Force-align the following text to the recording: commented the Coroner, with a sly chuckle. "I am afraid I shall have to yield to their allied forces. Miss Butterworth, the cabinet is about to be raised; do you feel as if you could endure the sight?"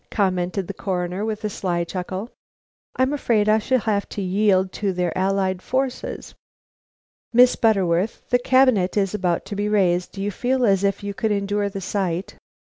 commented 0.09 0.65
the 0.65 0.73
Coroner, 0.73 1.23
with 1.23 1.43
a 1.45 1.47
sly 1.51 1.83
chuckle. 1.83 2.31
"I 2.95 3.03
am 3.03 3.13
afraid 3.13 3.47
I 3.47 3.59
shall 3.59 3.77
have 3.77 4.09
to 4.09 4.21
yield 4.23 4.71
to 4.71 4.91
their 4.93 5.15
allied 5.15 5.61
forces. 5.61 6.33
Miss 7.31 7.55
Butterworth, 7.55 8.27
the 8.31 8.39
cabinet 8.39 8.97
is 8.97 9.13
about 9.13 9.45
to 9.45 9.55
be 9.55 9.69
raised; 9.69 10.13
do 10.13 10.21
you 10.23 10.31
feel 10.31 10.65
as 10.65 10.83
if 10.83 11.03
you 11.03 11.13
could 11.13 11.31
endure 11.31 11.69
the 11.69 11.81
sight?" 11.81 12.33